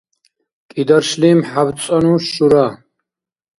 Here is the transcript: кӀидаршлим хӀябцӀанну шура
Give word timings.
кӀидаршлим 0.71 1.39
хӀябцӀанну 1.49 2.15
шура 2.31 2.67